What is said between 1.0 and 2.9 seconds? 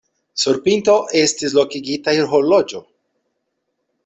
estis lokigitaj horloĝo.